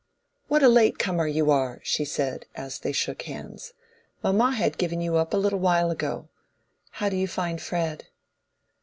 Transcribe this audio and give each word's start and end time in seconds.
"What 0.47 0.63
a 0.63 0.67
late 0.67 0.97
comer 0.97 1.27
you 1.27 1.51
are!" 1.51 1.79
she 1.83 2.05
said, 2.05 2.47
as 2.55 2.79
they 2.79 2.91
shook 2.91 3.21
hands. 3.21 3.73
"Mamma 4.23 4.53
had 4.53 4.79
given 4.79 4.99
you 4.99 5.17
up 5.17 5.31
a 5.31 5.37
little 5.37 5.59
while 5.59 5.91
ago. 5.91 6.27
How 6.93 7.07
do 7.07 7.15
you 7.15 7.27
find 7.27 7.61
Fred?" 7.61 8.07